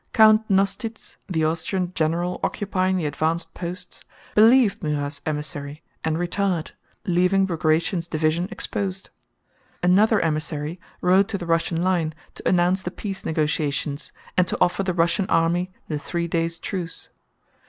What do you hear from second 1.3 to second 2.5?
Austrian general